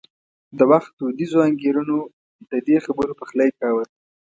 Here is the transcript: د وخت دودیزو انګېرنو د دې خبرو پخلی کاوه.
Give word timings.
د 0.57 0.59
وخت 0.71 0.91
دودیزو 0.99 1.39
انګېرنو 1.49 1.99
د 2.51 2.53
دې 2.67 2.77
خبرو 2.85 3.13
پخلی 3.21 3.49
کاوه. 3.59 3.83